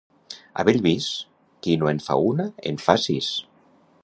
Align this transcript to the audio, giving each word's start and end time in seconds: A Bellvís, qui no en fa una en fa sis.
A 0.61 0.65
Bellvís, 0.69 1.11
qui 1.67 1.77
no 1.83 1.93
en 1.95 2.03
fa 2.09 2.19
una 2.33 2.51
en 2.73 2.85
fa 2.89 2.97
sis. 3.09 3.31